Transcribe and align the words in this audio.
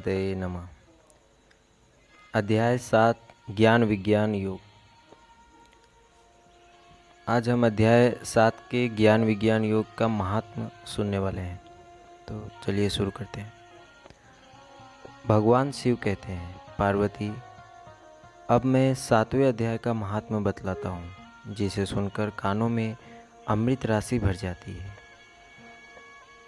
गणपते 0.00 0.34
नमः। 0.34 0.68
अध्याय 2.34 2.78
सात, 2.78 3.14
ज्ञान 3.50 3.84
विज्ञान 3.84 4.34
योग। 4.34 4.60
आज 7.28 7.48
हम 7.48 7.66
अध्याय 7.66 8.20
सात 8.24 8.52
के 8.70 8.88
ज्ञान 8.88 9.24
विज्ञान 9.24 9.64
योग 9.64 9.86
का 9.98 10.08
महात्म 10.08 10.70
सुनने 10.86 11.18
वाले 11.18 11.40
हैं। 11.40 11.60
तो 12.28 12.48
चलिए 12.66 12.90
शुरू 12.90 13.10
करते 13.10 13.40
हैं। 13.40 13.52
भगवान 15.26 15.72
शिव 15.72 15.96
कहते 15.96 16.32
हैं, 16.32 16.60
पार्वती, 16.78 17.34
अब 18.50 18.64
मैं 18.64 18.94
सातवें 18.94 19.48
अध्याय 19.48 19.78
का 19.78 19.92
महात्मा 19.92 20.38
बतलाता 20.38 20.88
हूँ, 20.88 21.10
जिसे 21.48 21.86
सुनकर 21.86 22.30
कानों 22.30 22.68
में 22.68 22.96
अमृत 23.48 23.86
राशि 23.86 24.18
भर 24.18 24.34
जाती 24.34 24.72
है। 24.72 25.00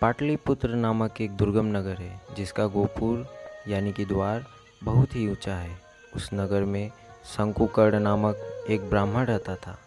पाटलिपुत्र 0.01 0.69
नामक 0.69 1.21
एक 1.21 1.31
दुर्गम 1.31 1.67
नगर 1.67 1.99
है, 1.99 2.21
जिसका 2.35 2.67
गोपुर 2.67 3.42
यानी 3.69 3.93
कि 3.93 4.05
द्वार 4.05 4.45
बहुत 4.83 5.15
ही 5.17 5.29
ऊँचा 5.31 5.55
है। 5.55 5.77
उस 6.17 6.29
नगर 6.35 6.65
में 6.65 6.91
शंकुकर्ण 7.27 7.99
नामक 8.01 8.67
एक 8.71 8.89
ब्राह्मण 8.91 9.25
रहता 9.25 9.55
था। 9.57 9.79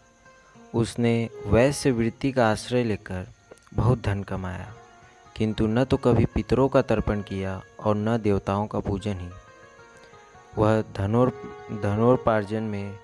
उसने 0.74 1.30
वैश्य 1.46 1.92
वृत्ति 1.92 2.32
का 2.32 2.50
आश्रय 2.52 2.84
लेकर 2.84 3.28
बहुत 3.74 4.02
धन 4.02 4.24
कमाया, 4.24 4.68
किंतु 5.36 5.68
न 5.68 5.84
तो 5.84 5.98
कभी 5.98 6.26
पितरों 6.26 6.68
का 6.70 6.82
तर्पण 6.82 7.22
किया 7.22 7.62
और 7.80 7.96
न 7.96 8.18
देवताओं 8.18 8.68
का 8.68 8.80
पूजन 8.80 9.20
ही। 9.20 9.30
वह 10.58 10.82
धनोर 10.98 11.30
धनोपार्जन 11.84 12.64
में 12.64 12.96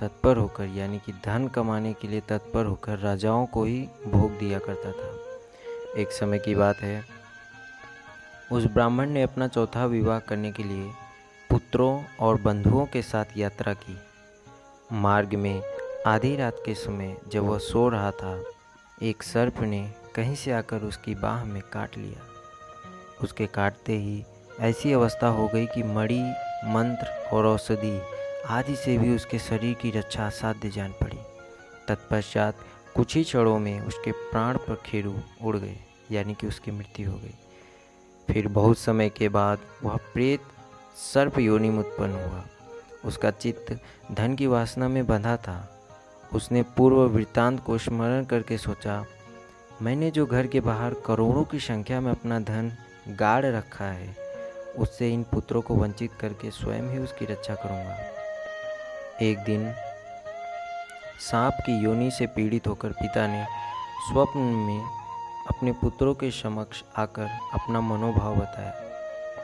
तत्पर 0.00 0.36
होकर, 0.36 0.64
यानी 0.66 0.98
कि 0.98 1.12
धन 1.24 1.48
कमाने 1.48 1.92
के 1.92 2.08
लिए 2.08 2.20
तत्पर 2.20 2.64
होकर 2.64 2.98
राजाओं 2.98 3.46
को 3.46 3.64
ही 3.64 3.80
भोग 4.06 4.38
दिया 4.38 4.58
करता 4.58 4.92
था। 4.92 6.00
एक 6.00 6.12
समय 6.12 6.38
की 6.38 6.54
बात 6.54 6.76
है 6.76 7.02
उस 8.52 8.64
ब्राह्मण 8.64 9.10
ने 9.10 9.22
अपना 9.22 9.46
चौथा 9.48 9.84
विवाह 9.86 10.18
करने 10.18 10.50
के 10.52 10.62
लिए 10.62 10.90
पुत्रों 11.50 12.02
और 12.20 12.40
बंधुओं 12.40 12.86
के 12.86 13.02
साथ 13.02 13.36
यात्रा 13.36 13.72
की। 13.74 13.96
मार्ग 14.92 15.34
में 15.34 15.62
आधी 16.06 16.34
रात 16.36 16.56
के 16.66 16.74
समय 16.74 17.16
जब 17.28 17.44
वह 17.44 17.58
सो 17.58 17.88
रहा 17.88 18.10
था, 18.10 18.42
एक 19.02 19.22
सर्प 19.22 19.60
ने 19.60 19.82
कहीं 20.14 20.34
से 20.34 20.52
आकर 20.52 20.82
उसकी 20.82 21.14
बाह 21.14 21.44
में 21.44 21.62
काट 21.62 21.98
लिया। 21.98 22.26
उसके 23.22 23.46
काटते 23.46 23.96
ही 23.96 24.22
ऐसी 24.60 24.92
अवस्था 24.92 25.28
हो 25.28 25.46
गई 25.48 25.66
कि 25.66 25.82
मणि, 25.82 26.20
मंत्र 26.66 27.06
और 27.32 27.46
औषधि 27.46 28.00
आदि 28.48 28.76
से 28.76 28.96
भी 28.98 29.14
उसके 29.16 29.38
शरीर 29.38 29.74
की 29.74 29.90
रक्षा 29.90 30.26
असाध्य 30.26 30.70
जान 30.70 30.92
पड़ी। 30.92 31.18
तत्पश्चात 31.88 32.64
कुछ 32.94 33.16
ही 33.16 33.22
क्षणों 33.24 33.58
में 33.58 33.80
उसके 33.80 34.12
प्राण 34.12 34.56
पर 34.56 34.82
खेरू 34.86 35.14
उड़ 35.42 35.56
गए, 35.56 35.76
यानी 36.10 36.34
कि 36.34 36.46
उसकी 36.46 36.70
मृत्यु 36.70 37.10
हो 37.10 37.16
गई। 37.16 37.34
फिर 38.32 38.48
बहुत 38.48 38.78
समय 38.78 39.08
के 39.08 39.28
बाद 39.28 39.58
वह 39.84 39.96
प्रेत 40.12 40.40
सर्प 40.96 41.38
योनि 41.38 41.70
में 41.70 41.78
उत्पन्न 41.78 42.12
हुआ। 42.12 42.44
उसका 43.04 43.30
चित्त 43.30 43.78
धन 44.12 44.34
की 44.34 44.46
वासना 44.46 44.88
में 44.88 45.06
बंधा 45.06 45.36
था। 45.36 45.86
उसने 46.34 46.62
पूर्व 46.76 46.96
वृत्तांत 46.96 47.64
को 47.64 47.78
स्मरण 47.78 48.24
करके 48.24 48.58
सोचा, 48.58 49.04
मैंने 49.82 50.10
जो 50.10 50.26
घर 50.26 50.46
के 50.46 50.60
बाहर 50.60 50.94
करोड़ों 51.06 51.44
की 51.44 51.60
संख्या 51.60 52.00
में 52.00 52.10
अपना 52.10 52.38
धन 52.40 52.72
गाड़ 53.08 53.44
रखा 53.46 53.84
है, 53.84 54.14
उससे 54.78 55.10
इन 55.10 55.22
पुत्रों 55.22 55.62
को 55.62 55.74
वंचित 55.74 56.12
करके 56.20 56.50
स्वयं 56.50 56.90
ही 56.92 56.98
उसकी 56.98 57.24
रक्षा 57.24 57.54
करूँगा। 57.54 57.96
एक 59.22 59.38
दिन 59.38 59.72
सांप 61.20 61.54
की 61.60 61.78
योनि 61.84 62.10
से 62.10 62.26
पीड़ित 62.26 62.66
होकर 62.66 62.92
पिता 62.92 63.26
ने 63.26 63.44
स्वप्न 64.08 64.40
में 64.40 64.99
अपने 65.50 65.72
पुत्रों 65.72 66.14
के 66.14 66.30
समक्ष 66.30 66.82
आकर 66.96 67.26
अपना 67.54 67.80
मनोभाव 67.80 68.36
बताया। 68.36 68.70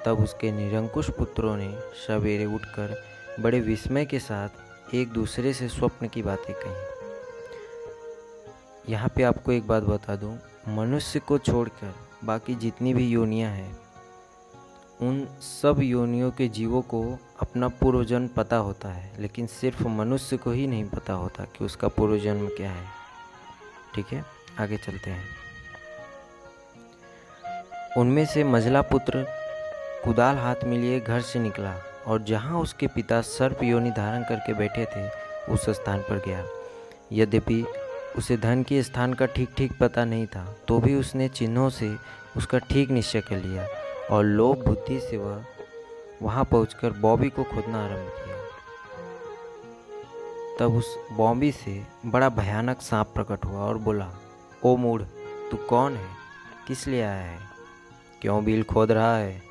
तब 0.07 0.23
उसके 0.23 0.53
निरंकुश 0.53 1.11
पुत्रों 1.11 1.57
ने 1.57 1.69
सवेरे 2.07 2.45
उठकर 2.45 3.03
बड़े 3.41 3.61
विस्मय 3.61 4.05
के 4.05 4.19
साथ 4.19 4.95
एक 4.95 5.09
दूसरे 5.09 5.53
से 5.53 5.69
स्वप्न 5.69 6.09
की 6.09 6.23
बातें 6.23 6.55
कही। 6.55 6.85
यहाँ 8.93 9.09
पे 9.09 9.23
आपको 9.23 9.53
एक 9.53 9.67
बात 9.67 9.83
बता 9.83 10.17
दूँ, 10.17 10.39
मनुष्य 10.69 11.19
को 11.19 11.39
छोड़कर 11.39 11.95
बाकी 12.25 12.55
जितनी 12.55 12.95
भी 12.95 13.07
योनियाँ 13.09 13.51
हैं, 13.53 13.79
उन 15.03 15.27
सब 15.41 15.81
योनियों 15.83 16.31
के 16.31 16.49
जीवों 16.49 16.83
को 16.83 17.19
अपना 17.41 17.69
पूर्वजन्म 17.69 18.29
पता 18.29 18.57
होता 18.57 18.89
है, 18.89 19.11
लेकिन 19.19 19.47
सिर्फ़ 19.47 19.89
मनुष्य 19.89 20.37
को 20.37 20.51
ही 20.51 20.67
नहीं 20.67 20.85
पता 20.85 21.13
होता 21.13 21.45
कि 21.45 21.65
उसका 21.65 21.89
पूर्वजन्म 21.89 22.49
क्या 22.49 22.71
है। 22.71 22.87
ठीक 23.95 24.07
है? 24.07 24.25
आगे 24.61 24.77
चलते 24.77 25.11
हैं। 25.11 25.46
उनमें 27.97 28.25
से 28.27 28.45
मझला 28.45 28.81
पुत्र 28.83 29.25
कुदाल 30.05 30.37
हाथ 30.37 30.65
में 30.65 30.77
लिए 30.79 31.01
घर 31.01 31.21
से 31.21 31.39
निकला 31.39 31.75
और 32.07 32.23
जहाँ 32.23 32.61
उसके 32.61 32.87
पिता 32.87 33.21
सर्प 33.21 33.63
योनि 33.63 33.91
धारण 33.91 34.23
करके 34.23 34.55
बैठे 34.55 34.85
थे, 34.85 35.09
उस 35.53 35.69
स्थान 35.71 36.01
पर 36.01 36.23
गया। 36.27 36.45
यद्यपि 37.13 37.65
उसे 38.19 38.37
धन 38.37 38.63
के 38.63 38.83
स्थान 38.83 39.15
का 39.15 39.27
ठीक 39.27 39.49
ठीक 39.57 39.73
पता 39.81 40.05
नहीं 40.05 40.27
था 40.27 40.45
तो 40.69 40.79
भी 40.79 40.95
उसने 40.95 41.29
चिन्हों 41.29 41.69
से 41.71 41.95
उसका 42.37 42.59
ठीक 42.59 42.91
निश्चय 42.91 43.21
कर 43.21 43.37
लिया 43.37 43.67
और 44.11 44.25
लोभ 44.25 44.65
बुद्धि 44.67 45.01
से 45.01 45.17
वह 45.17 45.45
वहाँ 46.23 46.45
पहुंचकर 46.45 46.93
बॉबी 47.01 47.29
को 47.31 47.45
खोदना 47.45 47.85
आरंभ 47.85 48.09
किया। 48.17 48.37
तब 50.59 50.77
उस 50.77 50.97
बॉबी 51.13 51.51
से 51.53 51.83
बड़ा 52.07 52.29
भयानक 52.29 52.81
सांप 52.81 53.07
प्रकट 53.15 53.45
हुआ 53.45 53.61
और 53.61 53.79
बोला, 53.79 54.11
ओ 54.65 54.77
मूढ़, 54.77 55.03
तू 55.51 55.57
कौन 55.69 55.97
है? 55.97 56.09
किस 56.69 56.87
लिए 56.87 57.03
आया 57.03 57.23
है? 57.23 57.56
क्यों 58.23 58.45
बिल 58.45 58.63
खोद 58.63 58.93
रहा 58.93 59.17
है? 59.17 59.43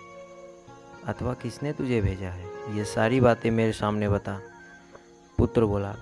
अथवा 1.08 1.34
किसने 1.34 1.72
तुझे 1.74 2.00
भेजा 2.02 2.30
है? 2.30 2.46
ये 2.76 2.84
सारी 2.86 3.20
बातें 3.22 3.50
मेरे 3.52 3.72
सामने 3.72 4.08
बता। 4.10 4.40
पुत्र 5.38 5.66
बोला, 5.66 5.94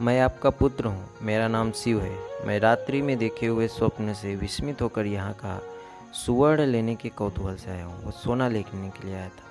मैं 0.00 0.20
आपका 0.20 0.50
पुत्र 0.50 0.86
हूँ, 0.86 1.08
मेरा 1.22 1.48
नाम 1.48 1.70
शिव 1.72 2.00
है। 2.02 2.46
मैं 2.46 2.58
रात्रि 2.60 3.00
में 3.02 3.16
देखे 3.18 3.46
हुए 3.46 3.68
स्वप्न 3.68 4.14
से 4.14 4.34
विस्मित 4.36 4.82
होकर 4.82 5.06
यहाँ 5.06 5.32
का 5.34 5.58
सुवर्ण 6.16 6.66
लेने 6.66 6.94
के 6.94 7.08
कौतूहल 7.10 7.56
से 7.56 7.70
आया 7.70 7.84
हूँ, 7.84 8.02
वो 8.04 8.10
सोना 8.12 8.48
लेने 8.48 8.90
के 8.90 9.06
लिए 9.06 9.16
आया 9.16 9.28
था। 9.28 9.44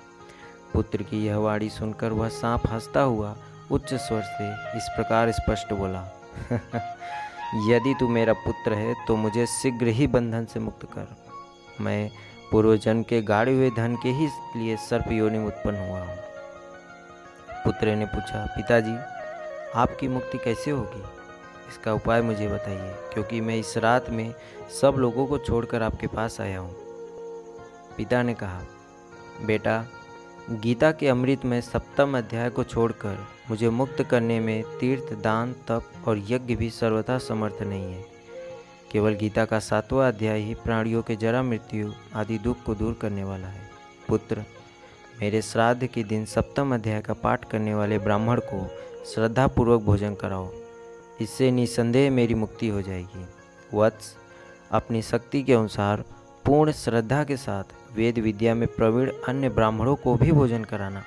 पुत्र 0.72 1.02
की 1.02 1.24
यह 1.26 1.36
वाणी 1.38 1.68
सुनकर 1.70 2.12
वह 2.12 2.28
सांप 2.30 2.66
हंसता 2.70 3.00
हुआ 3.02 3.36
उच्च 3.70 3.94
स्वर 3.96 4.22
से 4.22 4.48
इस 4.76 4.88
प्रकार 4.96 5.32
स्पष्ट 5.32 5.72
बोला, 5.72 6.02
यदि 7.68 7.94
तू 8.00 8.08
मेरा 8.08 8.32
पुत्र 8.40 8.74
है 8.74 8.94
तो 9.06 9.16
मुझे 9.16 9.46
शीघ्र 9.52 9.86
ही 9.88 10.06
बंधन 10.08 10.44
से 10.44 10.60
मुक्त 10.60 10.84
कर। 10.92 11.14
मैं 11.80 12.10
पूर्वजन 12.50 13.02
के 13.02 13.22
गाड़े 13.22 13.54
हुए 13.54 13.70
धन 13.70 13.96
के 14.02 14.08
ही 14.08 14.28
लिए 14.56 14.76
सर्प 14.76 15.12
योनि 15.12 15.38
उत्पन्न 15.38 15.76
हुआ 15.76 16.00
हूँ। 16.00 16.16
पुत्र 17.64 17.94
ने 17.96 18.06
पूछा, 18.06 18.44
पिताजी, 18.46 18.96
आपकी 19.74 20.08
मुक्ति 20.08 20.38
कैसे 20.38 20.70
होगी? 20.70 21.02
इसका 21.68 21.92
उपाय 21.92 22.22
मुझे 22.22 22.48
बताइए, 22.48 22.94
क्योंकि 23.14 23.40
मैं 23.40 23.56
इस 23.56 23.76
रात 23.76 24.10
में 24.10 24.34
सब 24.80 24.94
लोगों 24.98 25.26
को 25.26 25.38
छोड़कर 25.38 25.82
आपके 25.82 26.06
पास 26.06 26.40
आया 26.40 26.58
हूँ। 26.58 26.74
पिता 27.96 28.22
ने 28.22 28.34
कहा, 28.34 28.62
बेटा, 29.46 29.86
गीता 30.50 30.92
के 30.92 31.08
अमृत 31.08 31.44
में 31.44 31.60
सप्तम 31.60 32.18
अध्याय 32.18 32.50
को 32.50 32.64
छोड़कर 32.64 33.26
मुझे 33.50 33.70
मुक्त 33.70 34.02
करने 34.02 34.40
में 34.40 34.62
तीर्थ, 34.80 35.12
दान, 35.12 35.52
तप 35.52 35.90
और 36.08 36.18
यज्ञ 36.18 36.56
भी 36.56 36.70
सर्वथा 36.70 37.18
समर्थ 37.18 37.62
नहीं 37.62 37.92
है। 37.92 38.15
केवल 38.96 39.14
गीता 39.14 39.44
का 39.44 39.58
सातवां 39.58 40.12
अध्याय 40.12 40.40
ही 40.40 40.54
प्राणियों 40.54 41.02
के 41.02 41.16
जरा 41.16 41.42
मृत्यु 41.42 41.92
आदि 42.14 42.38
दुख 42.38 42.62
को 42.62 42.74
दूर 42.74 42.98
करने 43.02 43.24
वाला 43.24 43.46
है। 43.46 43.70
पुत्र, 44.08 44.44
मेरे 45.20 45.42
श्राद्ध 45.42 45.86
के 45.86 46.04
दिन 46.04 46.24
सप्तम 46.24 46.74
अध्याय 46.74 47.00
का 47.00 47.12
पाठ 47.12 47.44
करने 47.44 47.74
वाले 47.74 47.98
ब्राह्मण 47.98 48.40
को 48.40 48.70
श्रद्धापूर्वक 49.14 49.82
भोजन 49.82 50.14
कराओ। 50.14 50.52
इससे 51.20 51.50
निसंदेह 51.50 52.10
मेरी 52.10 52.34
मुक्ति 52.34 52.68
हो 52.68 52.82
जाएगी। 52.82 53.26
वत्स, 53.74 54.16
अपनी 54.70 55.02
शक्ति 55.02 55.42
के 55.42 55.52
अनुसार 55.52 56.04
पूर्ण 56.44 56.72
श्रद्धा 56.72 57.24
के 57.24 57.36
साथ 57.36 57.64
वेद 57.96 58.18
विद्या 58.18 58.54
में 58.54 58.68
प्रवीण 58.68 59.12
अन्य 59.28 59.48
ब्राह्मणों 59.48 59.96
को 59.96 60.14
भी 60.14 60.32
भोजन 60.32 60.64
कराना। 60.64 61.02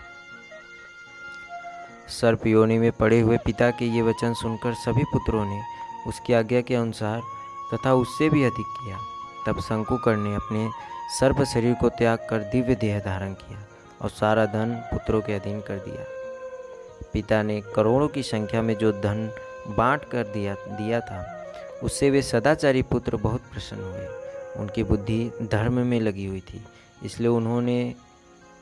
सर्प 2.08 2.48
योनि 2.48 2.78
में 2.78 2.92
पड़े 2.92 3.20
हुए 3.20 3.38
पिता 3.38 3.72
के 3.72 3.86
ये 3.86 4.02
वचन 4.02 4.34
सुनकर 4.34 4.74
सभी 4.74 5.04
पुत्रों 5.04 5.46
ने 5.46 5.62
उसकी 6.08 6.34
आज्ञा 6.34 6.62
के 6.62 6.76
अनुसार 6.76 7.22
तथा 7.74 7.94
उससे 7.94 8.30
भी 8.30 8.44
अधिक 8.44 8.68
किया। 8.76 8.98
तब 9.46 9.60
शंकुकर 9.62 10.16
ने 10.18 10.36
अपने 10.36 10.70
सर्व 11.20 11.44
शरीर 11.46 11.74
को 11.74 11.90
त्याग 11.90 12.28
कर 12.30 12.44
दिव्य 12.52 12.76
देह 12.76 13.00
धारण 13.00 13.34
किया 13.34 13.66
और 14.02 14.10
सारा 14.10 14.46
धन 14.46 14.76
पुत्रों 14.92 15.22
के 15.22 15.34
अधीन 15.34 15.60
कर 15.62 15.78
दिया। 15.80 16.06
पिता 17.14 17.42
ने 17.44 17.60
करोड़ों 17.76 18.08
की 18.08 18.24
संख्या 18.24 18.62
में 18.62 18.76
जो 18.78 18.92
धन 18.92 19.30
बांट 19.78 20.04
कर 20.04 20.24
दिया 20.24 20.56
दिया 20.70 21.00
था, 21.00 21.24
उससे 21.84 22.10
वे 22.10 22.22
सदाचारी 22.22 22.82
पुत्र 22.82 23.18
बहुत 23.18 23.42
प्रसन्न 23.54 23.84
हुए। 23.84 24.08
उनकी 24.56 24.84
बुद्धि 24.84 25.32
धर्म 25.44 25.80
में 25.80 26.00
लगी 26.00 26.26
हुई 26.26 26.40
थी, 26.40 26.64
इसलिए 27.04 27.30
उन्होंने 27.30 27.96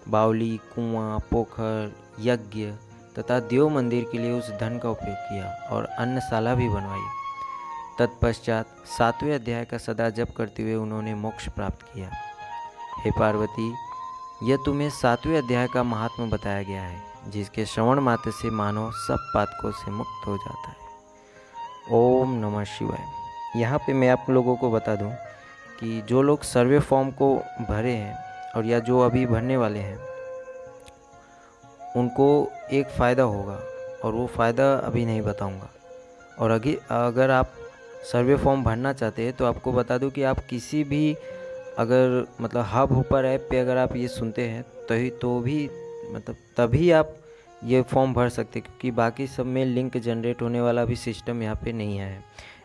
बावली, 0.08 0.56
कुआँ, 0.76 1.20
पोखर, 1.32 1.92
यज्ञ 2.20 2.66
तथा 3.20 3.40
देव 3.40 3.70
मंदिर 3.70 4.10
के 4.12 4.18
लिए 4.18 4.32
उस 4.32 4.50
धन 4.52 4.78
का 4.78 4.90
उपयोग 4.90 5.16
किया 5.16 5.52
और 5.72 5.86
अन्नशाला 6.00 6.56
भी 6.56 6.68
बनवाई। 6.70 7.17
तत्पश्चात 8.00 8.66
सातवें 8.98 9.36
अध्याय 9.36 9.66
का 9.66 9.78
सदा 9.78 10.10
जप 10.10 10.28
करते 10.38 10.64
हुए 10.64 10.76
उन्होंने 10.76 11.14
मोक्ष 11.14 11.48
प्राप्त 11.48 11.82
किया। 11.82 12.10
हे 13.00 13.12
पार्वती, 13.12 13.74
यह 14.44 14.58
तुम्हें 14.66 14.90
सातवें 14.90 15.38
अध्याय 15.38 15.68
का 15.68 15.84
महात्मा 15.84 16.26
बताया 16.26 16.64
गया 16.64 16.82
है, 16.82 17.02
जिसके 17.30 17.66
श्रवण 17.66 18.00
मात्र 18.00 18.32
से 18.32 18.50
मानव 18.50 18.92
सब 18.92 19.32
पातकों 19.34 19.72
से 19.72 19.92
मुक्त 19.92 20.28
हो 20.28 20.38
जाता 20.38 20.70
है। 20.70 20.76
ओम 21.92 22.34
नमः 22.34 22.64
शिवाय। 22.64 23.62
यहाँ 23.62 23.80
पे 23.80 23.94
मैं 23.94 24.10
आप 24.10 24.26
लोगों 24.30 24.56
को 24.56 24.72
बता 24.72 24.96
दूँ 24.96 25.12
कि 25.80 26.02
जो 26.02 26.22
लोग 26.22 26.42
सर्वे 26.42 26.80
फॉर्म 26.80 27.12
को 27.12 27.36
भरे 27.70 27.94
हैं 27.94 28.52
और 28.56 28.66
या 28.66 28.80
जो 28.80 29.00
अभी 29.00 29.26
भरने 29.26 29.58
वाले 29.58 29.80
हैं, 29.80 30.00
उनको 31.96 32.52
एक 32.72 32.88
फ़ायदा 32.88 33.24
होगा 33.24 33.60
और 34.04 34.14
वो 34.14 34.28
फ़ायदा 34.28 34.74
अभी 34.76 35.06
नहीं 35.06 35.22
बताऊँगा। 35.22 35.70
और 36.40 36.52
अगे, 36.52 36.80
अगर 36.92 37.32
आप 37.32 37.54
सर्वे 38.04 38.36
फॉर्म 38.36 38.64
भरना 38.64 38.94
चाहते 38.94 39.24
हैं 39.24 39.34
तो 39.34 39.46
आपको 39.46 39.72
बता 39.74 39.98
दूँ 39.98 40.10
कि 40.10 40.24
आप 40.24 40.40
किसी 40.50 40.84
भी 40.84 41.14
अगर 41.80 42.26
मतलब 42.42 42.66
हब 42.68 42.92
ऊपर 42.92 43.26
ऐप 43.26 43.48
पे 43.52 43.60
अगर 43.60 43.78
आप 43.78 43.96
ये 43.96 44.08
सुनते 44.08 44.42
हैं, 44.42 44.64
तभी 44.90 45.10
तो 45.22 45.40
भी 45.40 45.70
मतलब 46.12 46.36
तभी 46.58 46.90
आप 46.92 47.16
ये 47.64 47.82
फॉर्म 47.82 48.14
भर 48.14 48.30
सकते 48.30 48.60
क्योंकि 48.60 48.92
बाकी 48.92 49.28
सब 49.28 49.46
में 49.46 49.66
लिंक 49.66 49.98
जनरेट 49.98 50.42
होने 50.42 50.62
वाला 50.62 50.86
भी 50.86 50.96
सिस्टम 50.96 51.42
यहाँ 51.44 51.56
पे 51.56 51.72
नहीं 51.74 51.98
है। 51.98 52.24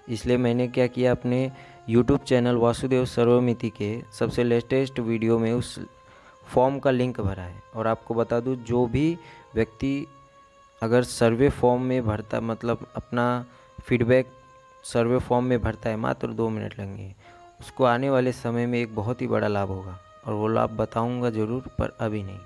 इसलिए 0.08 0.36
मैंने 0.36 0.66
क्या 0.68 0.86
किया, 0.86 1.12
अपने 1.12 1.50
यूट्यूब 1.88 2.20
चैनल 2.20 2.56
वासुदेव 2.56 3.04
सर्वमिति 3.04 3.70
के 3.70 3.96
सबसे 4.18 4.44
लेटेस्ट 4.44 4.98
वीडियो 5.00 5.38
में 5.38 5.52
उस 5.52 5.78
फॉर्म 6.46 6.78
का 6.78 6.90
लिंक 6.90 7.20
भरा 7.20 7.42
है। 7.42 7.62
और 7.74 7.86
आपको 7.86 8.14
बता 8.14 8.40
दूँ, 8.40 8.56
जो 8.56 8.86
भी 8.86 9.16
व्यक्ति 9.54 10.06
अगर 10.82 11.02
सर्वे 11.02 11.48
फॉर्म 11.50 11.82
में 11.82 12.04
भरता 12.06 12.40
मतलब 12.40 12.86
अपना 12.96 13.44
फीडबैक 13.78 14.26
सर्वे 14.84 15.18
फॉर्म 15.18 15.44
में 15.44 15.60
भरता 15.60 15.90
है, 15.90 15.96
मात्र 15.96 16.28
दो 16.28 16.48
मिनट 16.48 16.78
लगेंगे। 16.80 17.14
उसको 17.60 17.84
आने 17.84 18.10
वाले 18.10 18.32
समय 18.32 18.66
में 18.66 18.78
एक 18.78 18.94
बहुत 18.94 19.22
ही 19.22 19.26
बड़ा 19.26 19.48
लाभ 19.48 19.68
होगा, 19.68 19.98
और 20.26 20.34
वो 20.34 20.48
लाभ 20.48 20.70
बताऊँगा 20.70 21.30
ज़रूर, 21.30 21.70
पर 21.78 21.96
अभी 22.00 22.22
नहीं। 22.22 22.38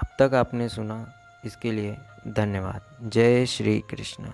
अब 0.00 0.06
तक 0.18 0.34
आपने 0.34 0.68
सुना, 0.68 1.06
इसके 1.44 1.72
लिए 1.72 1.96
धन्यवाद। 2.28 3.10
जय 3.10 3.46
श्री 3.46 3.80
कृष्ण। 3.80 4.24